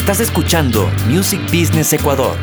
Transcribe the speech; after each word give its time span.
Estás 0.00 0.20
escuchando 0.20 0.88
Music 1.10 1.42
Business 1.52 1.92
Ecuador, 1.92 2.34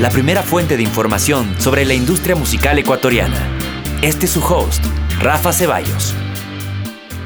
la 0.00 0.08
primera 0.08 0.42
fuente 0.42 0.78
de 0.78 0.82
información 0.82 1.54
sobre 1.60 1.84
la 1.84 1.92
industria 1.92 2.34
musical 2.34 2.78
ecuatoriana. 2.78 3.38
Este 4.00 4.24
es 4.24 4.32
su 4.32 4.40
host, 4.42 4.82
Rafa 5.20 5.52
Ceballos. 5.52 6.14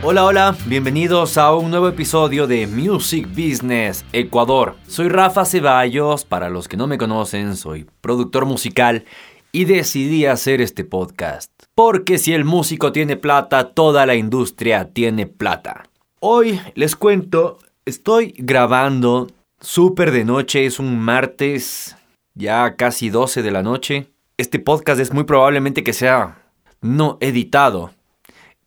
Hola, 0.02 0.24
hola, 0.24 0.56
bienvenidos 0.66 1.38
a 1.38 1.54
un 1.54 1.70
nuevo 1.70 1.88
episodio 1.88 2.48
de 2.48 2.66
Music 2.66 3.28
Business 3.28 4.04
Ecuador. 4.12 4.74
Soy 4.88 5.08
Rafa 5.08 5.44
Ceballos, 5.44 6.24
para 6.24 6.50
los 6.50 6.66
que 6.66 6.76
no 6.76 6.88
me 6.88 6.98
conocen, 6.98 7.56
soy 7.56 7.86
productor 8.00 8.44
musical 8.44 9.04
y 9.52 9.66
decidí 9.66 10.26
hacer 10.26 10.60
este 10.60 10.84
podcast. 10.84 11.52
Porque 11.76 12.18
si 12.18 12.34
el 12.34 12.44
músico 12.44 12.90
tiene 12.90 13.16
plata, 13.16 13.70
toda 13.70 14.04
la 14.04 14.16
industria 14.16 14.90
tiene 14.92 15.26
plata. 15.26 15.84
Hoy 16.18 16.60
les 16.74 16.96
cuento, 16.96 17.60
estoy 17.84 18.34
grabando 18.36 19.28
súper 19.60 20.10
de 20.10 20.24
noche, 20.24 20.66
es 20.66 20.78
un 20.78 20.98
martes, 20.98 21.96
ya 22.34 22.76
casi 22.76 23.10
12 23.10 23.42
de 23.42 23.50
la 23.50 23.62
noche. 23.62 24.12
Este 24.36 24.58
podcast 24.58 25.00
es 25.00 25.12
muy 25.12 25.24
probablemente 25.24 25.82
que 25.82 25.92
sea 25.92 26.42
no 26.80 27.18
editado, 27.20 27.92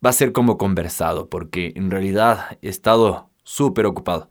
va 0.03 0.09
a 0.09 0.13
ser 0.13 0.31
como 0.31 0.57
conversado, 0.57 1.29
porque 1.29 1.73
en 1.75 1.91
realidad 1.91 2.57
he 2.61 2.69
estado 2.69 3.29
súper 3.43 3.85
ocupado. 3.85 4.29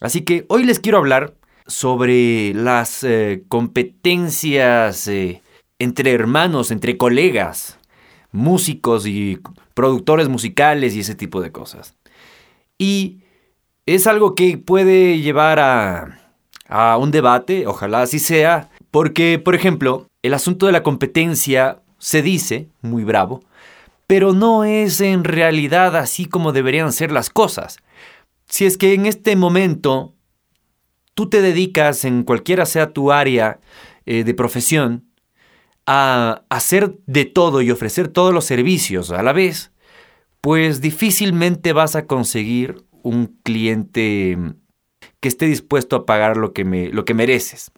Así 0.00 0.22
que 0.22 0.46
hoy 0.48 0.64
les 0.64 0.80
quiero 0.80 0.98
hablar 0.98 1.34
sobre 1.66 2.52
las 2.54 3.04
eh, 3.04 3.44
competencias 3.48 5.08
eh, 5.08 5.42
entre 5.78 6.12
hermanos, 6.12 6.70
entre 6.70 6.96
colegas, 6.96 7.78
músicos 8.32 9.06
y 9.06 9.38
productores 9.74 10.28
musicales 10.28 10.94
y 10.94 11.00
ese 11.00 11.14
tipo 11.14 11.40
de 11.40 11.52
cosas. 11.52 11.94
Y 12.78 13.23
es 13.86 14.06
algo 14.06 14.34
que 14.34 14.58
puede 14.58 15.20
llevar 15.20 15.58
a, 15.58 16.18
a 16.68 16.96
un 16.96 17.10
debate, 17.10 17.66
ojalá 17.66 18.02
así 18.02 18.18
sea, 18.18 18.70
porque, 18.90 19.38
por 19.38 19.54
ejemplo, 19.54 20.06
el 20.22 20.34
asunto 20.34 20.66
de 20.66 20.72
la 20.72 20.82
competencia 20.82 21.80
se 21.98 22.22
dice, 22.22 22.68
muy 22.80 23.04
bravo, 23.04 23.42
pero 24.06 24.32
no 24.32 24.64
es 24.64 25.00
en 25.00 25.24
realidad 25.24 25.96
así 25.96 26.26
como 26.26 26.52
deberían 26.52 26.92
ser 26.92 27.10
las 27.10 27.30
cosas. 27.30 27.78
Si 28.46 28.66
es 28.66 28.76
que 28.76 28.94
en 28.94 29.06
este 29.06 29.36
momento 29.36 30.14
tú 31.14 31.28
te 31.28 31.40
dedicas, 31.40 32.04
en 32.04 32.24
cualquiera 32.24 32.66
sea 32.66 32.92
tu 32.92 33.12
área 33.12 33.60
eh, 34.06 34.24
de 34.24 34.34
profesión, 34.34 35.04
a 35.86 36.42
hacer 36.48 36.96
de 37.06 37.24
todo 37.24 37.60
y 37.60 37.70
ofrecer 37.70 38.08
todos 38.08 38.32
los 38.32 38.44
servicios 38.44 39.10
a 39.10 39.22
la 39.22 39.32
vez, 39.32 39.72
pues 40.40 40.80
difícilmente 40.80 41.72
vas 41.72 41.94
a 41.96 42.06
conseguir 42.06 42.84
un 43.04 43.38
cliente 43.44 44.36
que 45.20 45.28
esté 45.28 45.46
dispuesto 45.46 45.94
a 45.94 46.06
pagar 46.06 46.36
lo 46.36 46.52
que, 46.52 46.64
me, 46.64 46.88
lo 46.88 47.04
que 47.04 47.14
mereces. 47.14 47.70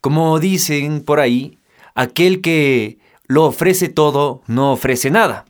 Como 0.00 0.38
dicen 0.38 1.02
por 1.02 1.18
ahí, 1.18 1.58
aquel 1.94 2.40
que 2.40 2.98
lo 3.26 3.44
ofrece 3.44 3.88
todo 3.88 4.42
no 4.46 4.72
ofrece 4.72 5.10
nada. 5.10 5.44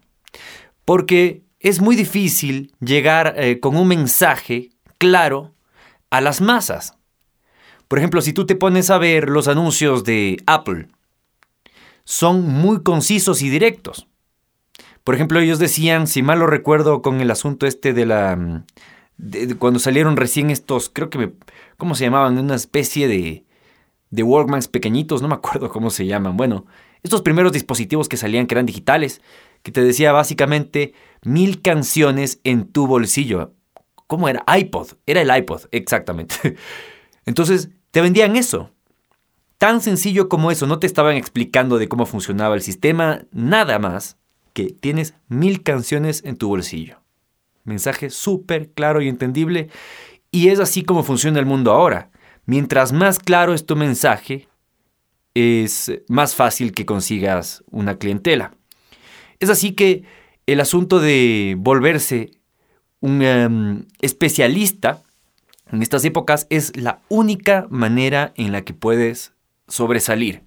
Porque 0.85 1.43
es 1.61 1.81
muy 1.81 1.95
difícil 1.95 2.73
llegar 2.81 3.35
eh, 3.37 3.61
con 3.61 3.77
un 3.77 3.89
mensaje 3.89 4.71
claro 4.97 5.55
a 6.11 6.21
las 6.21 6.41
masas. 6.41 6.97
Por 7.87 7.99
ejemplo, 7.99 8.21
si 8.21 8.33
tú 8.33 8.47
te 8.47 8.57
pones 8.57 8.91
a 8.91 8.99
ver 8.99 9.29
los 9.29 9.49
anuncios 9.49 10.05
de 10.05 10.39
Apple, 10.47 10.89
son 12.05 12.43
muy 12.43 12.83
concisos 12.83 13.43
y 13.43 13.49
directos. 13.49 14.08
Por 15.05 15.15
ejemplo, 15.15 15.41
ellos 15.41 15.59
decían, 15.59 16.07
si 16.07 16.23
mal 16.23 16.39
lo 16.39 16.47
recuerdo 16.47 17.03
con 17.03 17.21
el 17.21 17.31
asunto 17.31 17.67
este 17.67 17.93
de 17.93 18.07
la... 18.07 18.37
Mm, 18.37 18.65
cuando 19.59 19.81
salieron 19.81 20.17
recién 20.17 20.51
estos, 20.51 20.91
creo 20.91 21.11
que 21.11 21.19
me... 21.19 21.33
¿Cómo 21.77 21.95
se 21.95 22.05
llamaban? 22.05 22.39
Una 22.39 22.55
especie 22.55 23.09
de... 23.09 23.45
De 24.11 24.23
Walkmans 24.23 24.69
pequeñitos, 24.69 25.21
no 25.21 25.29
me 25.29 25.35
acuerdo 25.35 25.69
cómo 25.73 25.91
se 25.91 26.07
llaman. 26.07 26.37
Bueno, 26.37 26.67
estos 27.03 27.23
primeros 27.23 27.53
dispositivos 27.53 28.09
que 28.09 28.17
salían, 28.17 28.47
que 28.47 28.55
eran 28.55 28.67
digitales, 28.67 29.21
que 29.63 29.73
te 29.73 29.83
decía 29.83 30.13
básicamente 30.13 30.95
mil 31.23 31.63
canciones 31.63 32.41
en 32.45 32.67
tu 32.67 32.87
bolsillo. 32.87 33.55
¿Cómo 34.07 34.29
era? 34.29 34.45
iPod. 34.49 34.93
Era 35.07 35.21
el 35.21 35.37
iPod, 35.37 35.63
exactamente. 35.73 36.57
Entonces, 37.27 37.71
te 37.91 38.01
vendían 38.01 38.37
eso. 38.37 38.71
Tan 39.59 39.81
sencillo 39.81 40.29
como 40.29 40.51
eso, 40.51 40.67
no 40.67 40.79
te 40.79 40.87
estaban 40.87 41.17
explicando 41.17 41.79
de 41.79 41.89
cómo 41.89 42.07
funcionaba 42.07 42.55
el 42.55 42.63
sistema, 42.63 43.23
nada 43.33 43.79
más 43.79 44.17
que 44.59 44.73
tienes 44.73 45.15
mil 45.29 45.63
canciones 45.63 46.25
en 46.25 46.37
tu 46.37 46.49
bolsillo. 46.49 47.01
Mensaje 47.63 48.11
súper 48.11 48.73
claro 48.73 49.01
y 49.01 49.09
entendible. 49.09 49.69
Y 50.33 50.49
es 50.49 50.59
así 50.59 50.83
como 50.83 51.05
funciona 51.05 51.39
el 51.39 51.47
mundo 51.47 51.71
ahora. 51.71 52.11
Mientras 52.45 52.93
más 52.93 53.21
claro 53.21 53.55
es 53.55 53.67
tu 53.67 53.77
mensaje, 53.77 54.49
es 55.33 55.93
más 56.09 56.35
fácil 56.35 56.73
que 56.73 56.87
consigas 56.87 57.63
una 57.71 57.99
clientela. 57.99 58.53
Es 59.39 59.49
así 59.49 59.75
que 59.75 60.03
el 60.49 60.59
asunto 60.59 60.99
de 60.99 61.55
volverse 61.57 62.33
un 62.99 63.23
em, 63.23 63.85
especialista 64.01 65.05
en 65.71 65.83
estas 65.83 66.05
épocas 66.05 66.49
es 66.51 66.77
la 66.77 67.01
única 67.09 67.69
manera 67.71 68.33
en 68.35 68.51
la 68.51 68.63
que 68.63 68.75
puedes 68.75 69.35
sobresalir. 69.69 70.43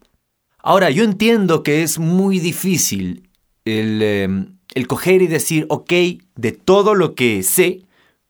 Ahora, 0.58 0.90
yo 0.90 1.06
entiendo 1.06 1.64
que 1.64 1.82
es 1.82 1.98
muy 1.98 2.40
difícil 2.40 3.31
el, 3.66 4.02
em, 4.02 4.58
el, 4.74 4.88
coger 4.88 5.22
y 5.22 5.28
decir, 5.28 5.66
ok, 5.70 5.92
de 6.36 6.52
todo 6.52 6.96
lo 6.96 7.16
que 7.16 7.44
sé, 7.44 7.82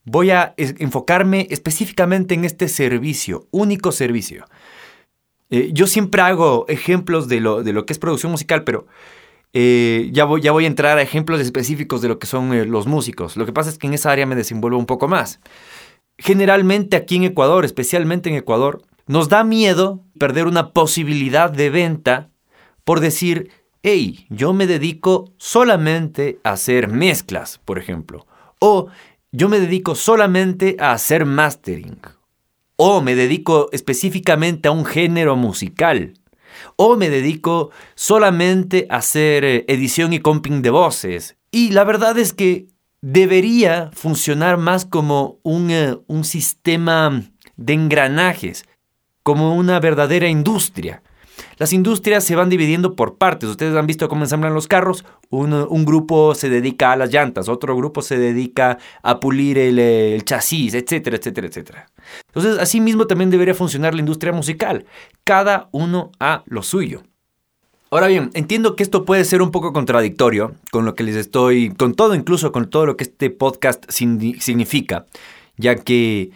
voy 0.04 0.30
a 0.30 0.54
enfocarme 0.56 1.46
específicamente 1.50 2.34
en 2.34 2.44
este 2.44 2.68
servicio, 2.68 3.46
único 3.50 3.92
servicio. 3.92 4.44
Eh, 5.50 5.70
yo 5.72 5.86
siempre 5.86 6.22
hago 6.22 6.64
ejemplos 6.68 7.28
de 7.28 7.40
lo, 7.40 7.62
de 7.62 7.72
lo, 7.72 7.84
que 7.86 7.92
es 7.92 7.98
producción 7.98 8.32
musical, 8.32 8.64
pero 8.64 8.86
eh, 9.52 10.08
ya, 10.12 10.24
voy, 10.24 10.40
ya 10.40 10.52
voy 10.52 10.64
a 10.64 10.68
entrar 10.68 10.98
a 10.98 11.02
ejemplos 11.02 11.40
específicos 11.40 12.00
de 12.00 12.08
lo 12.08 12.18
que 12.18 12.26
son 12.26 12.54
eh, 12.54 12.64
los 12.64 12.86
músicos. 12.86 13.36
Lo 13.36 13.44
que 13.44 13.52
pasa 13.52 13.70
es 13.70 13.78
que 13.78 13.86
en 13.86 13.94
esa 13.94 14.10
área 14.10 14.26
me 14.26 14.34
desenvuelvo 14.34 14.78
un 14.78 14.86
poco 14.86 15.08
más. 15.08 15.40
Generalmente 16.18 16.96
aquí 16.96 17.16
en 17.16 17.24
Ecuador, 17.24 17.64
especialmente 17.64 18.30
en 18.30 18.36
Ecuador, 18.36 18.82
nos 19.06 19.28
da 19.28 19.44
miedo 19.44 20.04
perder 20.18 20.46
una 20.46 20.72
posibilidad 20.72 21.50
de 21.50 21.70
venta 21.70 22.32
por 22.84 23.00
decir, 23.00 23.50
hey, 23.82 24.26
yo 24.30 24.52
me 24.52 24.66
dedico 24.66 25.32
solamente 25.38 26.38
a 26.44 26.52
hacer 26.52 26.88
mezclas, 26.88 27.60
por 27.64 27.78
ejemplo. 27.78 28.26
O 28.58 28.88
yo 29.32 29.48
me 29.48 29.58
dedico 29.58 29.94
solamente 29.94 30.76
a 30.78 30.92
hacer 30.92 31.26
mastering. 31.26 31.98
O 32.76 33.00
me 33.00 33.14
dedico 33.14 33.68
específicamente 33.72 34.68
a 34.68 34.72
un 34.72 34.84
género 34.84 35.36
musical. 35.36 36.14
O 36.76 36.96
me 36.96 37.10
dedico 37.10 37.70
solamente 37.94 38.86
a 38.88 38.96
hacer 38.96 39.44
eh, 39.44 39.64
edición 39.68 40.12
y 40.12 40.20
comping 40.20 40.62
de 40.62 40.70
voces. 40.70 41.36
Y 41.50 41.70
la 41.70 41.84
verdad 41.84 42.18
es 42.18 42.32
que 42.32 42.66
debería 43.00 43.90
funcionar 43.94 44.58
más 44.58 44.84
como 44.84 45.38
un, 45.42 45.70
eh, 45.70 45.96
un 46.06 46.24
sistema 46.24 47.22
de 47.56 47.72
engranajes 47.72 48.64
como 49.22 49.54
una 49.54 49.80
verdadera 49.80 50.28
industria. 50.28 51.02
Las 51.58 51.72
industrias 51.72 52.24
se 52.24 52.36
van 52.36 52.48
dividiendo 52.48 52.94
por 52.94 53.16
partes. 53.16 53.48
Ustedes 53.48 53.74
han 53.76 53.86
visto 53.86 54.08
cómo 54.08 54.24
ensamblan 54.24 54.54
los 54.54 54.68
carros. 54.68 55.04
Un, 55.30 55.84
grupo 55.84 56.34
se 56.34 56.48
dedica 56.48 56.92
a 56.92 56.96
las 56.96 57.12
llantas, 57.12 57.48
otro 57.48 57.76
grupo 57.76 58.02
se 58.02 58.18
dedica 58.18 58.78
a 59.02 59.20
pulir 59.20 59.58
el, 59.58 60.24
chasis, 60.24 60.74
etcétera, 60.74 61.16
etcétera, 61.16 61.46
etcétera. 61.48 61.86
Entonces, 62.28 62.58
así 62.58 62.80
mismo 62.80 63.06
también 63.06 63.30
debería 63.30 63.54
funcionar 63.54 63.94
la 63.94 64.00
industria 64.00 64.32
musical. 64.32 64.84
Cada 65.24 65.68
uno 65.72 66.12
a 66.20 66.42
lo 66.46 66.62
suyo. 66.62 67.02
Ahora 67.90 68.06
bien, 68.06 68.30
entiendo 68.32 68.74
que 68.74 68.82
esto 68.82 69.04
puede 69.04 69.24
ser 69.26 69.42
un 69.42 69.50
poco 69.50 69.74
contradictorio 69.74 70.54
con 70.70 70.86
lo 70.86 70.94
que 70.94 71.02
les 71.02 71.14
estoy, 71.14 71.74
con 71.74 71.94
todo, 71.94 72.14
incluso 72.14 72.50
con 72.50 72.70
todo 72.70 72.86
lo 72.86 72.96
que 72.96 73.04
este 73.04 73.28
podcast 73.28 73.84
significa, 73.90 75.04
ya 75.58 75.74
que 75.74 76.30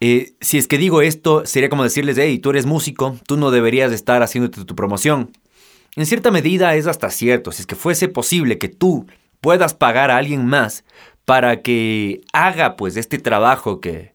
eh, 0.00 0.34
si 0.40 0.58
es 0.58 0.68
que 0.68 0.78
digo 0.78 1.02
esto, 1.02 1.44
sería 1.44 1.68
como 1.68 1.84
decirles, 1.84 2.16
hey, 2.18 2.38
tú 2.38 2.50
eres 2.50 2.66
músico, 2.66 3.16
tú 3.26 3.36
no 3.36 3.50
deberías 3.50 3.92
estar 3.92 4.22
haciéndote 4.22 4.64
tu 4.64 4.76
promoción. 4.76 5.32
En 5.96 6.06
cierta 6.06 6.30
medida 6.30 6.76
es 6.76 6.86
hasta 6.86 7.10
cierto, 7.10 7.50
si 7.50 7.62
es 7.62 7.66
que 7.66 7.74
fuese 7.74 8.08
posible 8.08 8.58
que 8.58 8.68
tú 8.68 9.06
puedas 9.40 9.74
pagar 9.74 10.10
a 10.10 10.16
alguien 10.16 10.46
más 10.46 10.84
para 11.24 11.62
que 11.62 12.20
haga 12.32 12.76
pues 12.76 12.96
este 12.96 13.18
trabajo 13.18 13.80
que 13.80 14.14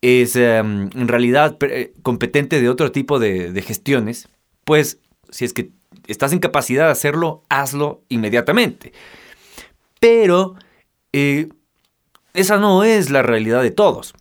es 0.00 0.36
em, 0.36 0.90
en 0.94 1.08
realidad 1.08 1.56
eh, 1.62 1.92
competente 2.02 2.60
de 2.60 2.68
otro 2.68 2.92
tipo 2.92 3.18
de, 3.18 3.60
gestiones, 3.62 4.28
pues 4.64 4.98
si 5.30 5.44
es 5.44 5.52
que 5.52 5.70
estás 6.06 6.32
en 6.32 6.38
capacidad 6.38 6.86
de 6.86 6.92
hacerlo, 6.92 7.42
hazlo 7.48 8.02
inmediatamente. 8.08 8.92
Pero 9.98 10.54
eh, 11.12 11.48
esa 12.34 12.58
no 12.58 12.84
es 12.84 13.10
la 13.10 13.22
realidad 13.22 13.62
de 13.62 13.70
todos. 13.70 14.14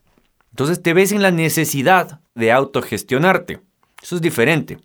Entonces 0.54 0.84
te 0.84 0.94
ves 0.94 1.12
en 1.12 1.24
la 1.24 1.32
necesidad 1.32 2.22
de 2.36 2.52
autogestionarte. 2.52 3.62
Eso 4.04 4.16
es 4.16 4.22
diferente. 4.22 4.78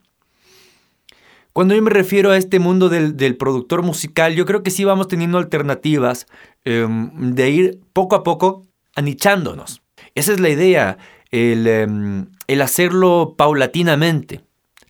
Cuando 1.52 1.74
yo 1.74 1.82
me 1.82 1.90
refiero 1.90 2.30
a 2.30 2.38
este 2.38 2.58
mundo 2.58 2.88
del, 2.88 3.36
productor 3.36 3.82
musical, 3.82 4.34
yo 4.34 4.46
creo 4.46 4.62
que 4.62 4.70
sí 4.70 4.84
vamos 4.84 5.08
teniendo 5.08 5.36
alternativas 5.36 6.26
em, 6.64 7.34
de 7.34 7.50
ir 7.50 7.80
poco 7.92 8.16
a 8.16 8.22
poco 8.22 8.62
anichándonos. 8.94 9.82
Esa 10.14 10.32
es 10.32 10.40
la 10.40 10.48
idea. 10.48 10.96
el, 11.30 11.66
em, 11.66 12.26
el 12.46 12.62
hacerlo 12.62 13.34
paulatinamente 13.36 14.47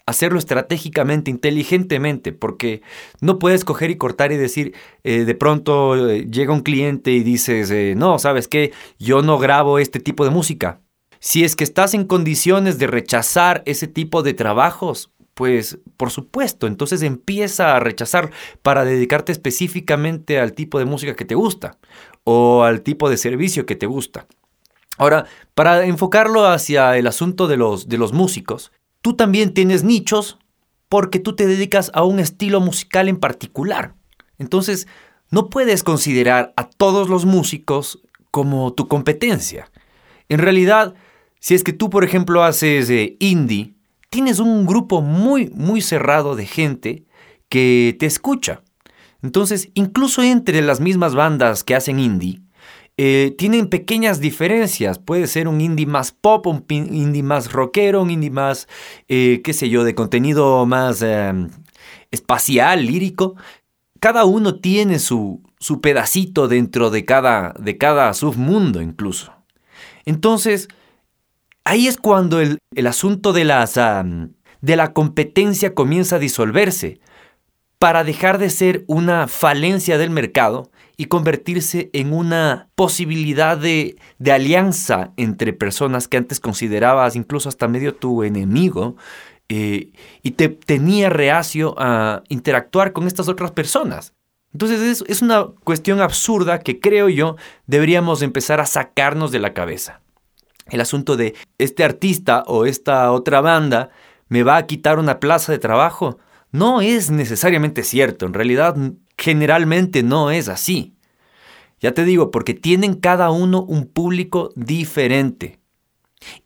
hacerlo 0.09 0.39
estratégicamente, 0.39 1.31
inteligentemente, 1.31 2.33
porque 2.33 2.83
no 3.21 3.39
puedes 3.39 3.65
coger 3.65 3.91
y 3.91 3.97
cortar 3.97 4.33
y 4.33 4.37
decir, 4.37 4.75
eh, 5.05 5.25
de 5.25 5.35
pronto 5.35 6.09
eh, 6.09 6.27
llega 6.31 6.55
un 6.55 6.63
cliente 6.63 7.11
y 7.13 7.23
dices, 7.23 7.71
eh, 7.71 7.95
no, 7.95 8.19
sabes 8.19 8.49
qué, 8.49 8.73
yo 8.99 9.21
no 9.21 9.39
grabo 9.39 9.79
este 9.79 10.01
tipo 10.01 10.25
de 10.25 10.31
música. 10.31 10.81
Si 11.21 11.45
es 11.45 11.57
que 11.57 11.65
estás 11.65 11.93
en 11.93 12.05
condiciones 12.05 12.79
de 12.79 12.87
rechazar 12.87 13.63
ese 13.67 13.87
tipo 13.87 14.23
de 14.23 14.33
trabajos, 14.33 15.13
pues 15.35 15.79
por 15.99 16.11
supuesto, 16.11 16.67
entonces 16.67 17.03
empieza 17.03 17.77
a 17.77 17.81
rechazar 17.81 18.31
para 18.63 18.85
dedicarte 18.85 19.31
específicamente 19.31 20.41
al 20.41 20.55
tipo 20.55 20.79
de 20.79 20.87
música 20.87 21.15
que 21.15 21.25
te 21.27 21.35
gusta 21.35 21.77
o 22.25 22.65
al 22.65 22.81
tipo 22.81 23.11
de 23.11 23.19
servicio 23.19 23.67
que 23.67 23.77
te 23.77 23.87
gusta. 23.87 24.27
Ahora, 24.97 25.27
para 25.55 25.85
enfocarlo 25.85 26.47
hacia 26.47 26.97
el 26.97 27.07
asunto 27.07 27.47
de 27.47 27.57
los, 27.57 27.89
de 27.89 27.99
los 27.99 28.13
músicos, 28.13 28.73
Tú 29.09 29.15
también 29.15 29.55
tienes 29.55 29.85
nichos 29.85 30.37
porque 30.91 31.19
tú 31.19 31.35
te 31.35 31.47
dedicas 31.47 31.91
a 31.95 32.05
un 32.05 32.19
estilo 32.19 32.61
musical 32.61 33.09
en 33.09 33.17
particular. 33.17 33.95
Entonces, 34.37 34.87
no 35.31 35.49
puedes 35.49 35.83
considerar 35.83 36.53
a 36.57 36.69
todos 36.69 37.09
los 37.09 37.25
músicos 37.25 38.01
como 38.31 38.75
tu 38.75 38.87
competencia. 38.87 39.71
En 40.29 40.41
realidad, 40.41 40.93
si 41.41 41.55
es 41.55 41.65
que 41.65 41.73
tú, 41.73 41.89
por 41.89 42.05
ejemplo, 42.05 42.45
haces 42.45 42.91
eh, 42.91 43.17
indie, 43.19 43.73
tienes 44.11 44.41
un 44.41 44.67
grupo 44.67 45.01
muy, 45.01 45.49
muy 45.55 45.81
cerrado 45.81 46.37
de 46.37 46.45
gente 46.45 47.07
que 47.49 47.97
te 47.99 48.05
escucha. 48.05 48.61
Entonces, 49.23 49.71
incluso 49.73 50.23
entre 50.23 50.61
las 50.61 50.81
mismas 50.81 51.15
bandas 51.15 51.65
que 51.65 51.75
hacen 51.75 51.99
indie, 51.99 52.43
eh, 53.01 53.33
tienen 53.39 53.69
pequeñas 53.69 54.19
diferencias. 54.19 54.99
Puede 54.99 55.29
ser 55.29 55.47
un 55.47 55.61
indie 55.61 55.87
más 55.87 56.11
pop, 56.11 56.49
un 56.49 56.65
indie 56.69 57.23
más 57.23 57.53
rockero, 57.53 58.03
un 58.03 58.11
indie 58.11 58.31
más, 58.31 58.67
eh, 59.07 59.41
qué 59.45 59.53
sé 59.53 59.69
yo, 59.71 59.85
de 59.85 59.95
contenido 59.95 60.67
más 60.67 61.01
em, 61.03 61.49
espacial, 62.11 62.85
lírico. 62.85 63.37
Cada 64.01 64.25
uno 64.25 64.57
tiene 64.57 64.99
su, 64.99 65.45
su 65.61 65.81
pedacito 65.81 66.49
dentro 66.49 66.91
de 66.91 67.05
cada, 67.05 67.55
de 67.61 67.79
cada 67.79 68.13
submundo 68.15 68.83
incluso. 68.83 69.33
Entonces, 70.05 70.67
ahí 71.63 71.87
es 71.87 71.99
cuando 71.99 72.41
el, 72.41 72.59
asunto 72.89 73.33
de, 73.33 73.45
las, 73.45 73.75
de 73.75 74.77
la 74.77 74.93
competencia 74.93 75.73
comienza 75.73 76.17
a 76.17 76.19
disolverse 76.19 77.01
para 77.79 78.03
dejar 78.03 78.39
de 78.39 78.51
ser 78.51 78.85
una 78.89 79.29
falencia 79.29 79.99
del 79.99 80.11
mercado 80.11 80.73
y 81.01 81.07
convertirse 81.07 81.91
en 81.93 82.13
una 82.13 82.69
posibilidad 82.75 83.57
de, 83.57 83.97
alianza 84.31 85.13
entre 85.17 85.53
personas 85.53 86.09
que 86.09 86.17
antes 86.17 86.41
considerabas 86.41 87.15
incluso 87.15 87.49
hasta 87.49 87.69
medio 87.69 87.95
tu 87.95 88.25
enemigo 88.25 88.97
eh, 89.49 89.93
y 90.23 90.33
te 90.33 90.49
tenía 90.49 91.09
reacio 91.09 91.77
a 91.79 92.25
interactuar 92.29 92.93
con 92.93 93.07
estas 93.07 93.29
otras 93.29 93.53
personas. 93.53 94.13
Entonces 94.53 94.81
es, 94.81 95.05
es 95.09 95.23
una 95.23 95.47
cuestión 95.63 96.01
absurda 96.01 96.59
que 96.59 96.81
creo 96.81 97.09
yo 97.09 97.37
deberíamos 97.69 98.21
empezar 98.23 98.61
a 98.61 98.67
sacarnos 98.67 99.31
de 99.31 99.39
la 99.39 99.55
cabeza. 99.55 100.01
El 100.67 100.81
asunto 100.81 101.17
de 101.17 101.35
este 101.59 101.85
artista 101.85 102.43
o 102.49 102.67
esta 102.67 103.13
otra 103.13 103.41
banda 103.41 103.91
me 104.29 104.43
va 104.43 104.57
a 104.57 104.67
quitar 104.67 104.99
una 104.99 105.21
plaza 105.21 105.53
de 105.53 105.59
trabajo 105.59 106.19
no 106.51 106.81
es 106.81 107.11
necesariamente 107.11 107.83
cierto. 107.83 108.27
En 108.27 108.35
realidad 108.35 108.77
generalmente 109.19 110.03
no 110.03 110.31
es 110.31 110.49
así. 110.49 110.95
Ya 111.81 111.93
te 111.93 112.05
digo, 112.05 112.31
porque 112.31 112.55
tienen 112.55 112.95
cada 112.95 113.31
uno 113.31 113.63
un 113.63 113.87
público 113.87 114.53
diferente. 114.57 115.61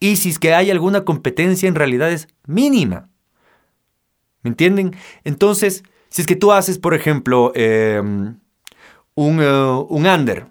Y 0.01 0.17
si 0.17 0.31
es 0.31 0.39
que 0.39 0.55
hay 0.55 0.71
alguna 0.71 1.05
competencia, 1.05 1.69
en 1.69 1.75
realidad 1.75 2.11
es 2.11 2.29
mínima. 2.47 3.09
¿Me 4.43 4.51
entienden? 4.51 4.95
Entonces, 5.25 5.85
si 6.09 6.23
es 6.23 6.27
que 6.27 6.37
tú 6.37 6.53
haces, 6.53 6.79
por 6.79 6.95
ejemplo, 6.95 7.53
em, 7.55 8.39
un, 9.15 9.41
uh, 9.41 9.87
un, 9.89 10.07
under, 10.07 10.47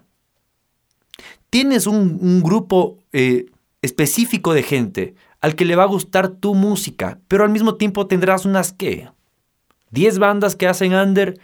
tienes 1.50 1.86
un, 1.86 2.42
grupo 2.42 2.98
eh, 3.12 3.46
específico 3.82 4.54
de 4.54 4.62
gente 4.62 5.14
al 5.40 5.54
que 5.54 5.64
le 5.64 5.76
va 5.76 5.82
a 5.84 5.86
gustar 5.86 6.28
tu 6.28 6.54
música, 6.54 7.20
pero 7.28 7.44
al 7.44 7.50
mismo 7.50 7.74
tiempo 7.74 8.06
tendrás 8.06 8.44
unas 8.44 8.72
que 8.72 9.08
10 9.90 10.18
bandas 10.18 10.56
que 10.56 10.66
hacen 10.66 10.94
under 10.94 11.38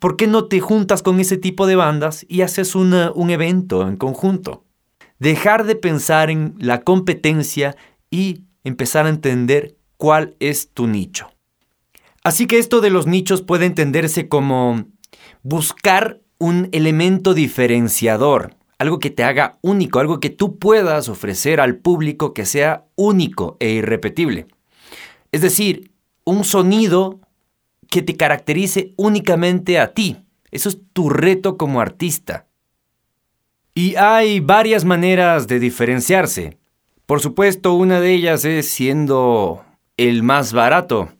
¿por 0.00 0.16
qué 0.16 0.26
no 0.26 0.46
te 0.46 0.58
juntas 0.58 1.02
con 1.02 1.20
ese 1.20 1.36
tipo 1.36 1.68
de 1.68 1.76
bandas 1.76 2.26
y 2.28 2.40
haces 2.40 2.74
un 2.74 3.30
evento 3.30 3.86
en 3.86 3.96
conjunto? 3.96 4.64
Dejar 5.20 5.64
de 5.64 5.76
pensar 5.76 6.30
en 6.30 6.54
la 6.58 6.80
competencia 6.80 7.76
y 8.10 8.42
empezar 8.64 9.06
a 9.06 9.10
entender 9.10 9.76
cuál 9.96 10.34
es 10.40 10.70
tu 10.72 10.88
nicho. 10.88 11.30
Así 12.24 12.46
que 12.46 12.58
esto 12.58 12.80
de 12.80 12.90
los 12.90 13.06
nichos 13.06 13.42
puede 13.42 13.66
entenderse 13.66 14.28
como 14.28 14.86
buscar 15.42 16.20
un 16.38 16.68
elemento 16.72 17.34
diferenciador, 17.34 18.56
algo 18.78 18.98
que 18.98 19.10
te 19.10 19.24
haga 19.24 19.58
único, 19.60 20.00
algo 20.00 20.20
que 20.20 20.30
tú 20.30 20.58
puedas 20.58 21.10
ofrecer 21.10 21.60
al 21.60 21.76
público 21.76 22.32
que 22.32 22.46
sea 22.46 22.86
único 22.96 23.58
e 23.60 23.70
irrepetible. 23.70 24.46
Es 25.32 25.42
decir, 25.42 25.92
un 26.24 26.44
sonido 26.44 27.20
que 27.90 28.02
te 28.02 28.16
caracterice 28.16 28.94
únicamente 28.96 29.78
a 29.78 29.92
ti. 29.92 30.16
Eso 30.50 30.68
es 30.68 30.78
tu 30.92 31.10
reto 31.10 31.56
como 31.56 31.80
artista. 31.80 32.46
Y 33.74 33.96
hay 33.96 34.40
varias 34.40 34.84
maneras 34.84 35.46
de 35.46 35.60
diferenciarse. 35.60 36.58
Por 37.06 37.20
supuesto, 37.20 37.74
una 37.74 38.00
de 38.00 38.14
ellas 38.14 38.44
es 38.44 38.68
siendo 38.70 39.64
el 39.96 40.22
más 40.22 40.52
barato. 40.52 41.10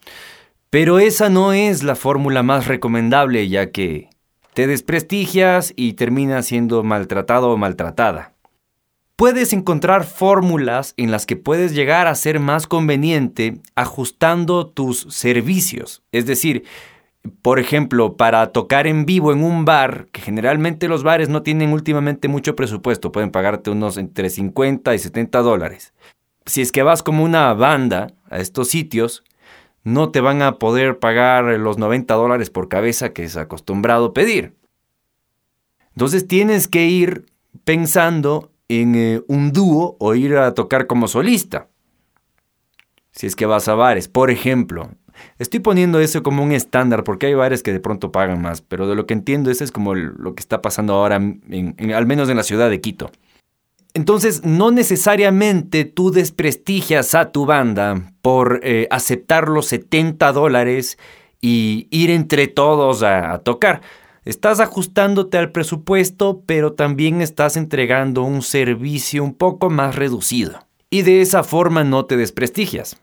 Pero 0.70 0.98
esa 0.98 1.28
no 1.28 1.52
es 1.52 1.82
la 1.82 1.96
fórmula 1.96 2.42
más 2.42 2.66
recomendable 2.66 3.48
ya 3.48 3.70
que 3.70 4.08
te 4.54 4.66
desprestigias 4.66 5.72
y 5.76 5.94
terminas 5.94 6.46
siendo 6.46 6.82
maltratado 6.82 7.50
o 7.50 7.56
maltratada 7.56 8.34
puedes 9.20 9.52
encontrar 9.52 10.04
fórmulas 10.04 10.94
en 10.96 11.10
las 11.10 11.26
que 11.26 11.36
puedes 11.36 11.74
llegar 11.74 12.06
a 12.06 12.14
ser 12.14 12.40
más 12.40 12.66
conveniente 12.66 13.60
ajustando 13.74 14.66
tus 14.66 15.00
servicios. 15.10 16.02
Es 16.10 16.24
decir, 16.24 16.64
por 17.42 17.58
ejemplo, 17.58 18.16
para 18.16 18.50
tocar 18.50 18.86
en 18.86 19.04
vivo 19.04 19.30
en 19.30 19.44
un 19.44 19.66
bar, 19.66 20.06
que 20.10 20.22
generalmente 20.22 20.88
los 20.88 21.02
bares 21.02 21.28
no 21.28 21.42
tienen 21.42 21.74
últimamente 21.74 22.28
mucho 22.28 22.56
presupuesto, 22.56 23.12
pueden 23.12 23.30
pagarte 23.30 23.68
unos 23.68 23.98
entre 23.98 24.30
50 24.30 24.94
y 24.94 24.98
70 24.98 25.40
dólares. 25.40 25.92
Si 26.46 26.62
es 26.62 26.72
que 26.72 26.82
vas 26.82 27.02
como 27.02 27.22
una 27.22 27.52
banda 27.52 28.14
a 28.30 28.38
estos 28.38 28.68
sitios, 28.68 29.22
no 29.84 30.12
te 30.12 30.22
van 30.22 30.40
a 30.40 30.54
poder 30.54 30.98
pagar 30.98 31.44
los 31.58 31.76
90 31.76 32.14
dólares 32.14 32.48
por 32.48 32.70
cabeza 32.70 33.12
que 33.12 33.24
es 33.24 33.36
acostumbrado 33.36 34.14
pedir. 34.14 34.56
Entonces 35.90 36.26
tienes 36.26 36.68
que 36.68 36.86
ir 36.86 37.26
pensando 37.64 38.50
en 38.70 38.94
eh, 38.94 39.22
un 39.26 39.52
dúo 39.52 39.96
o 39.98 40.14
ir 40.14 40.36
a 40.36 40.54
tocar 40.54 40.86
como 40.86 41.08
solista. 41.08 41.68
Si 43.10 43.26
es 43.26 43.34
que 43.34 43.46
vas 43.46 43.66
a 43.68 43.74
bares, 43.74 44.06
por 44.06 44.30
ejemplo. 44.30 44.90
Estoy 45.38 45.60
poniendo 45.60 45.98
eso 45.98 46.22
como 46.22 46.44
un 46.44 46.52
estándar 46.52 47.02
porque 47.02 47.26
hay 47.26 47.34
bares 47.34 47.64
que 47.64 47.72
de 47.72 47.80
pronto 47.80 48.12
pagan 48.12 48.40
más, 48.40 48.62
pero 48.62 48.86
de 48.86 48.94
lo 48.94 49.06
que 49.06 49.14
entiendo 49.14 49.50
eso 49.50 49.64
es 49.64 49.72
como 49.72 49.94
lo 49.94 50.34
que 50.34 50.40
está 50.40 50.62
pasando 50.62 50.94
ahora, 50.94 51.16
al 51.16 52.06
menos 52.06 52.28
en 52.30 52.36
la 52.36 52.44
ciudad 52.44 52.70
de 52.70 52.80
Quito. 52.80 53.10
Entonces, 53.92 54.44
no 54.44 54.70
necesariamente 54.70 55.84
tú 55.84 56.12
desprestigias 56.12 57.16
a 57.16 57.32
tu 57.32 57.44
banda 57.44 58.12
por 58.22 58.60
eh, 58.62 58.86
aceptar 58.90 59.48
los 59.48 59.66
70 59.66 60.32
dólares 60.32 60.96
y 61.40 61.88
ir 61.90 62.10
entre 62.10 62.46
todos 62.46 63.02
a 63.02 63.38
tocar. 63.38 63.82
Estás 64.24 64.60
ajustándote 64.60 65.38
al 65.38 65.50
presupuesto, 65.50 66.42
pero 66.44 66.74
también 66.74 67.22
estás 67.22 67.56
entregando 67.56 68.22
un 68.22 68.42
servicio 68.42 69.24
un 69.24 69.32
poco 69.32 69.70
más 69.70 69.94
reducido. 69.94 70.66
Y 70.90 71.02
de 71.02 71.22
esa 71.22 71.42
forma 71.42 71.84
no 71.84 72.04
te 72.04 72.18
desprestigias. 72.18 73.00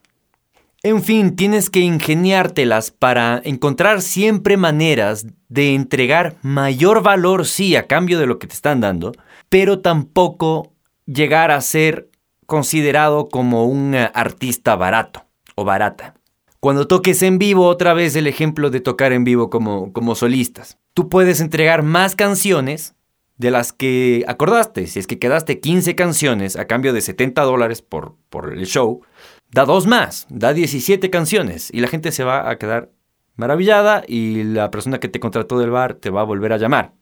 En 0.83 1.01
fin, 1.01 1.35
tienes 1.35 1.71
que 1.71 1.79
ingeniártelas 1.79 2.91
para 2.91 3.41
encontrar 3.43 4.03
siempre 4.03 4.57
maneras 4.57 5.25
de 5.49 5.73
entregar 5.73 6.35
mayor 6.43 7.01
valor, 7.01 7.47
sí, 7.47 7.75
a 7.75 7.87
cambio 7.87 8.19
de 8.19 8.27
lo 8.27 8.37
que 8.37 8.45
te 8.45 8.53
están 8.53 8.79
dando, 8.79 9.11
pero 9.49 9.79
tampoco 9.79 10.71
llegar 11.07 11.49
a 11.49 11.61
ser 11.61 12.11
considerado 12.45 13.27
como 13.27 13.65
un 13.65 13.95
artista 13.95 14.75
barato 14.75 15.25
o 15.55 15.65
barata. 15.65 16.13
Cuando 16.59 16.87
toques 16.87 17.23
en 17.23 17.39
vivo, 17.39 17.65
otra 17.65 17.93
vez 17.93 18.15
el 18.15 18.27
ejemplo 18.27 18.69
de 18.69 18.79
tocar 18.79 19.13
en 19.13 19.23
vivo 19.23 19.49
como, 19.49 19.91
como 19.93 20.13
solistas 20.13 20.77
tú 20.97 21.09
puedes 21.09 21.41
entregar 21.41 21.83
más 21.83 22.15
canciones 22.15 22.95
de 23.37 23.51
las 23.51 23.71
que 23.71 24.25
acordaste. 24.27 24.87
Si 24.87 24.97
es 24.97 25.05
que 25.05 25.19
quedaste 25.19 25.59
15 25.59 25.93
canciones 25.93 26.55
a 26.55 26.65
cambio 26.65 26.91
de 26.91 27.01
70 27.01 27.39
dólares 27.43 27.83
por, 27.83 28.15
por 28.31 28.51
el 28.51 28.65
show, 28.65 29.03
da 29.51 29.65
dos 29.65 29.85
más, 29.85 30.25
da 30.31 30.53
17 30.53 31.11
canciones 31.11 31.69
y 31.71 31.81
la 31.81 31.87
gente 31.87 32.11
se 32.11 32.23
va 32.23 32.49
a 32.49 32.57
quedar 32.57 32.89
maravillada 33.35 34.05
y 34.07 34.41
la 34.41 34.71
persona 34.71 34.99
que 34.99 35.07
te 35.07 35.19
contrató 35.19 35.59
del 35.59 35.69
bar 35.69 35.93
te 35.93 36.09
va 36.09 36.21
a 36.21 36.23
volver 36.23 36.51
a 36.51 36.57
llamar. 36.57 36.93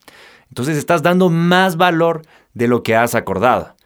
Entonces 0.50 0.76
estás 0.76 1.02
dando 1.02 1.30
más 1.30 1.78
valor 1.78 2.24
de 2.54 2.68
lo 2.68 2.84
que 2.84 2.98
has 2.98 3.16
acordado. 3.16 3.78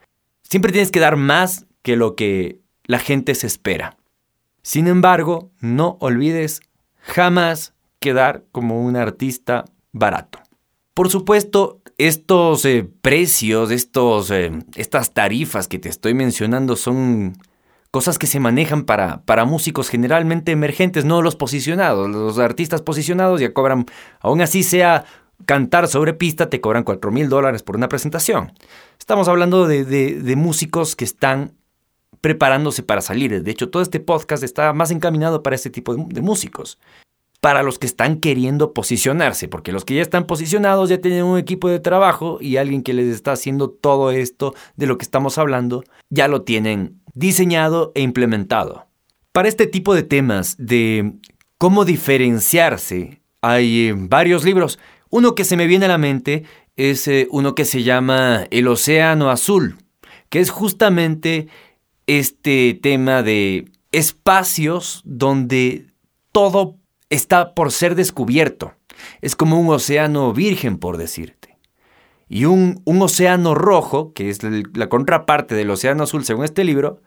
Siempre 0.41 0.71
tienes 0.71 0.89
que 0.89 0.99
dar 0.99 1.17
más 1.17 1.67
que 1.83 1.95
lo 1.95 2.15
que 2.15 2.61
la 2.85 2.97
gente 2.97 3.35
se 3.35 3.45
espera. 3.45 3.95
Sin 4.63 4.87
embargo, 4.87 5.51
no 5.59 5.97
olvides 5.99 6.61
jamás 6.97 7.75
quedar 7.99 8.45
como 8.51 8.83
un 8.83 8.95
artista 8.95 9.65
barato. 9.99 10.39
Por 10.93 11.09
supuesto, 11.09 11.81
estos 11.97 12.65
eh, 12.65 12.89
precios, 13.01 13.71
estos, 13.71 14.31
eh, 14.31 14.51
estas 14.75 15.13
tarifas 15.13 15.67
que 15.67 15.79
te 15.79 15.89
estoy 15.89 16.13
mencionando 16.13 16.75
son 16.75 17.37
cosas 17.91 18.17
que 18.19 18.27
se 18.27 18.39
manejan 18.39 18.83
para, 18.83 19.21
para 19.21 19.45
músicos 19.45 19.89
generalmente 19.89 20.51
emergentes, 20.51 21.05
no 21.05 21.21
los 21.21 21.35
posicionados. 21.35 22.09
Los 22.09 22.39
artistas 22.39 22.81
posicionados 22.81 23.41
ya 23.41 23.53
cobran, 23.53 23.85
aún 24.19 24.41
así 24.41 24.63
sea 24.63 25.05
cantar 25.45 25.87
sobre 25.87 26.13
pista, 26.13 26.49
te 26.49 26.61
cobran 26.61 26.83
4 26.83 27.11
mil 27.11 27.29
dólares 27.29 27.63
por 27.63 27.75
una 27.75 27.89
presentación. 27.89 28.53
Estamos 28.99 29.27
hablando 29.27 29.67
de, 29.67 30.33
músicos 30.35 30.95
que 30.95 31.05
están 31.05 31.53
preparándose 32.21 32.83
para 32.83 33.01
salir. 33.01 33.43
De 33.43 33.51
hecho, 33.51 33.69
todo 33.69 33.81
este 33.81 33.99
podcast 33.99 34.43
está 34.43 34.73
más 34.73 34.91
encaminado 34.91 35.41
para 35.41 35.55
este 35.55 35.69
tipo 35.69 35.95
de, 35.95 36.21
músicos. 36.21 36.77
Para 37.41 37.63
los 37.63 37.79
que 37.79 37.87
están 37.87 38.19
queriendo 38.19 38.73
posicionarse, 38.73 39.47
porque 39.47 39.71
los 39.71 39.85
que 39.85 39.95
ya 39.95 40.01
están 40.01 40.25
posicionados 40.25 40.89
ya 40.89 40.99
tienen 40.99 41.23
un 41.23 41.37
equipo 41.37 41.69
de 41.69 41.79
trabajo 41.79 42.37
y 42.41 42.57
alguien 42.57 42.83
que 42.83 42.93
les 42.93 43.07
está 43.07 43.31
haciendo 43.31 43.69
todo 43.69 44.11
esto 44.11 44.53
de 44.75 44.87
lo 44.87 44.97
que 44.97 45.03
estamos 45.03 45.37
hablando, 45.37 45.83
ya 46.09 46.27
lo 46.27 46.41
tienen 46.41 47.01
diseñado 47.13 47.91
e 47.95 48.01
implementado. 48.01 48.87
Para 49.31 49.47
este 49.47 49.67
tipo 49.67 49.95
de 49.95 50.03
temas 50.03 50.55
de 50.57 51.13
cómo 51.57 51.85
diferenciarse, 51.85 53.21
hay 53.41 53.89
eh, 53.89 53.95
varios 53.95 54.43
libros. 54.43 54.79
Uno 55.09 55.35
que 55.35 55.45
se 55.45 55.55
me 55.55 55.67
viene 55.67 55.85
a 55.85 55.89
la 55.89 55.97
mente 55.97 56.43
es 56.75 57.07
eh, 57.07 57.27
uno 57.31 57.55
que 57.55 57.65
se 57.65 57.83
llama 57.83 58.47
El 58.51 58.67
Océano 58.67 59.29
Azul, 59.29 59.77
que 60.29 60.39
es 60.39 60.49
justamente 60.49 61.47
este 62.07 62.79
tema 62.81 63.21
de 63.21 63.65
espacios 63.91 65.01
donde 65.05 65.87
todo 66.31 66.78
está 67.09 67.53
por 67.53 67.71
ser 67.71 67.95
descubierto. 67.95 68.73
Es 69.21 69.35
como 69.35 69.59
un 69.59 69.69
océano 69.73 70.33
virgen, 70.33 70.77
por 70.77 70.97
decirte. 70.97 71.57
Y 72.27 72.45
un, 72.45 72.81
un 72.85 73.01
océano 73.01 73.55
rojo, 73.55 74.13
que 74.13 74.29
es 74.29 74.39
la 74.43 74.89
contraparte 74.89 75.55
del 75.55 75.71
océano 75.71 76.03
azul 76.03 76.25
según 76.25 76.45
este 76.45 76.63
libro, 76.63 77.01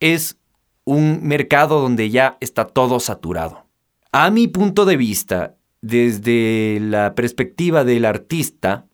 es 0.00 0.36
un 0.84 1.20
mercado 1.22 1.80
donde 1.80 2.10
ya 2.10 2.36
está 2.40 2.66
todo 2.66 3.00
saturado. 3.00 3.66
A 4.12 4.30
mi 4.30 4.48
punto 4.48 4.84
de 4.84 4.96
vista, 4.96 5.56
desde 5.80 6.78
la 6.80 7.14
perspectiva 7.14 7.84
del 7.84 8.04
artista, 8.04 8.86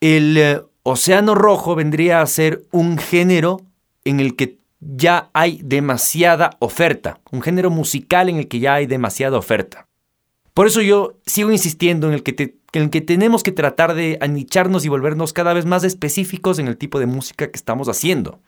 el 0.00 0.36
eh, 0.36 0.60
océano 0.82 1.34
rojo 1.34 1.74
vendría 1.74 2.20
a 2.20 2.26
ser 2.26 2.64
un 2.70 2.98
género 2.98 3.60
en 4.04 4.20
el 4.20 4.36
que 4.36 4.58
ya 4.84 5.30
hay 5.32 5.60
demasiada 5.62 6.56
oferta, 6.58 7.20
un 7.30 7.42
género 7.42 7.70
musical 7.70 8.28
en 8.28 8.36
el 8.36 8.48
que 8.48 8.58
ya 8.60 8.74
hay 8.74 8.86
demasiada 8.86 9.38
oferta. 9.38 9.88
Por 10.52 10.66
eso 10.66 10.82
yo 10.82 11.18
sigo 11.26 11.50
insistiendo 11.50 12.06
en 12.06 12.14
el 12.14 12.22
que, 12.22 12.54
tenemos 13.00 13.42
que 13.42 13.52
tratar 13.52 13.94
de 13.94 14.18
anicharnos 14.20 14.84
y 14.84 14.88
volvernos 14.88 15.32
cada 15.32 15.52
vez 15.52 15.64
más 15.64 15.84
específicos 15.84 16.58
en 16.58 16.68
el 16.68 16.76
tipo 16.76 17.00
de 17.00 17.06
música 17.06 17.50
que 17.50 17.56
estamos 17.56 17.88
haciendo. 17.88 18.40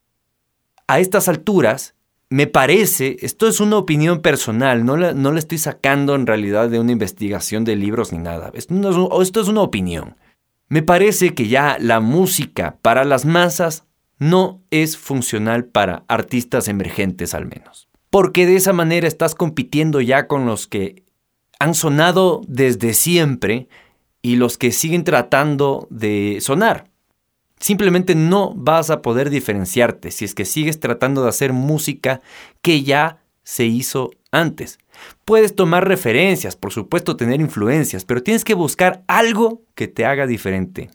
A 0.86 1.00
estas 1.00 1.28
alturas, 1.28 1.94
me 2.28 2.46
parece, 2.46 3.16
esto 3.20 3.48
es 3.48 3.58
una 3.58 3.76
opinión 3.76 4.20
personal, 4.20 4.84
no 4.84 4.96
la, 4.96 5.14
no 5.14 5.36
estoy 5.36 5.58
sacando 5.58 6.14
en 6.14 6.26
realidad 6.26 6.68
de 6.68 6.78
una 6.78 6.92
investigación 6.92 7.64
de 7.64 7.76
libros 7.76 8.12
ni 8.12 8.18
nada, 8.18 8.52
esto 8.54 9.40
es 9.40 9.48
una 9.48 9.62
opinión. 9.62 10.16
Me 10.68 10.82
parece 10.82 11.34
que 11.34 11.48
ya 11.48 11.76
la 11.80 12.00
música 12.00 12.78
para 12.82 13.04
las 13.04 13.24
masas 13.24 13.84
no 14.18 14.62
es 14.70 14.96
funcional 14.96 15.66
para 15.66 16.04
artistas 16.08 16.68
emergentes 16.68 17.34
al 17.34 17.46
menos. 17.46 17.88
Porque 18.10 18.46
de 18.46 18.56
esa 18.56 18.72
manera 18.72 19.08
estás 19.08 19.34
compitiendo 19.34 20.00
ya 20.00 20.26
con 20.26 20.46
los 20.46 20.66
que 20.66 21.04
han 21.58 21.74
sonado 21.74 22.42
desde 22.46 22.94
siempre 22.94 23.68
y 24.22 24.36
los 24.36 24.58
que 24.58 24.72
siguen 24.72 25.04
tratando 25.04 25.86
de 25.90 26.38
sonar. 26.40 26.90
Simplemente 27.58 28.14
no 28.14 28.52
vas 28.54 28.90
a 28.90 29.00
poder 29.00 29.30
diferenciarte 29.30 30.10
si 30.10 30.24
es 30.24 30.34
que 30.34 30.44
sigues 30.44 30.78
tratando 30.78 31.22
de 31.22 31.30
hacer 31.30 31.52
música 31.52 32.20
que 32.60 32.82
ya 32.82 33.22
se 33.44 33.64
hizo 33.64 34.10
antes. 34.30 34.78
Puedes 35.24 35.54
tomar 35.54 35.88
referencias, 35.88 36.56
por 36.56 36.72
supuesto 36.72 37.16
tener 37.16 37.40
influencias, 37.40 38.04
pero 38.04 38.22
tienes 38.22 38.44
que 38.44 38.54
buscar 38.54 39.04
algo 39.06 39.62
que 39.74 39.88
te 39.88 40.04
haga 40.04 40.26
diferente. 40.26 40.90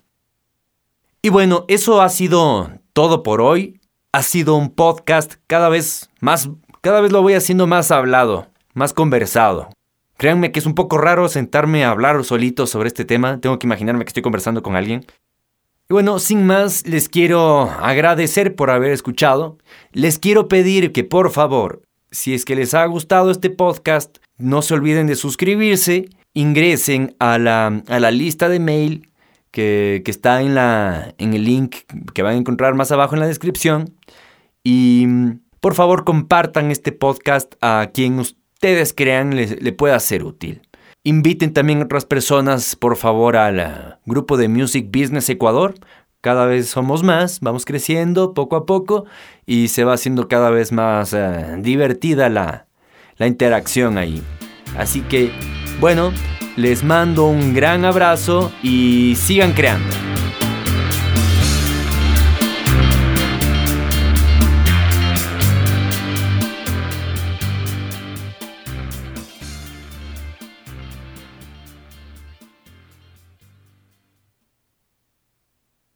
Y 1.21 1.29
bueno, 1.29 1.65
eso 1.67 2.01
ha 2.01 2.09
sido 2.09 2.80
todo 2.93 3.23
por 3.23 3.41
hoy. 3.41 3.79
Ha 4.11 4.23
sido 4.23 4.55
un 4.55 4.69
podcast 4.69 5.35
cada 5.47 5.69
vez 5.69 6.09
más, 6.19 6.49
cada 6.81 7.01
vez 7.01 7.11
lo 7.11 7.21
voy 7.21 7.33
haciendo 7.33 7.67
más 7.67 7.91
hablado, 7.91 8.47
más 8.73 8.93
conversado. 8.93 9.69
Créanme 10.17 10.51
que 10.51 10.59
es 10.59 10.65
un 10.65 10.75
poco 10.75 10.97
raro 10.97 11.29
sentarme 11.29 11.83
a 11.83 11.91
hablar 11.91 12.23
solito 12.23 12.67
sobre 12.67 12.87
este 12.87 13.05
tema, 13.05 13.39
tengo 13.39 13.57
que 13.57 13.67
imaginarme 13.67 14.03
que 14.05 14.09
estoy 14.09 14.23
conversando 14.23 14.61
con 14.61 14.75
alguien. 14.75 15.05
Y 15.89 15.93
bueno, 15.93 16.19
sin 16.19 16.45
más, 16.45 16.85
les 16.85 17.09
quiero 17.09 17.61
agradecer 17.63 18.55
por 18.55 18.69
haber 18.69 18.91
escuchado. 18.91 19.57
Les 19.91 20.19
quiero 20.19 20.47
pedir 20.47 20.91
que 20.91 21.03
por 21.03 21.31
favor, 21.31 21.81
si 22.11 22.33
es 22.33 22.45
que 22.45 22.55
les 22.55 22.73
ha 22.73 22.85
gustado 22.85 23.31
este 23.31 23.49
podcast, 23.49 24.17
no 24.37 24.61
se 24.61 24.73
olviden 24.73 25.07
de 25.07 25.15
suscribirse, 25.15 26.09
ingresen 26.33 27.15
a 27.19 27.37
la, 27.37 27.81
a 27.87 27.99
la 27.99 28.11
lista 28.11 28.47
de 28.47 28.59
mail 28.59 29.10
que, 29.51 30.01
está 30.05 30.41
en, 30.41 30.55
la, 30.55 31.13
en 31.17 31.33
el 31.33 31.43
link 31.43 31.75
que 32.13 32.23
van 32.23 32.35
a 32.35 32.37
encontrar 32.37 32.73
más 32.73 32.91
abajo 32.91 33.15
en 33.15 33.21
la 33.21 33.27
descripción. 33.27 33.93
Y 34.63 35.07
por 35.59 35.75
favor 35.75 36.05
compartan 36.05 36.71
este 36.71 36.91
podcast 36.91 37.53
a 37.61 37.91
quien 37.93 38.19
ustedes 38.19 38.93
crean 38.93 39.35
le 39.35 39.71
pueda 39.73 39.99
ser 39.99 40.23
útil. 40.23 40.61
Inviten 41.03 41.51
también 41.51 41.81
a 41.81 41.85
otras 41.85 42.05
personas, 42.05 42.75
por 42.75 42.95
favor, 42.95 43.35
al 43.35 43.59
eh, 43.59 43.65
grupo 44.05 44.37
de 44.37 44.47
Music 44.47 44.85
Business 44.91 45.29
Ecuador. 45.29 45.73
Cada 46.21 46.45
vez 46.45 46.67
somos 46.67 47.01
más, 47.01 47.39
vamos 47.39 47.65
creciendo 47.65 48.35
poco 48.35 48.55
a 48.55 48.67
poco 48.67 49.05
y 49.47 49.69
se 49.69 49.83
va 49.83 49.93
haciendo 49.93 50.27
cada 50.27 50.51
vez 50.51 50.71
más 50.71 51.13
eh, 51.13 51.55
divertida 51.57 52.29
la, 52.29 52.67
la 53.17 53.25
interacción 53.25 53.97
ahí. 53.97 54.21
Así 54.77 55.01
que, 55.01 55.31
bueno, 55.79 56.13
les 56.55 56.83
mando 56.83 57.25
un 57.25 57.53
gran 57.53 57.85
abrazo 57.85 58.51
y 58.61 59.15
sigan 59.15 59.53
creando. 59.53 60.00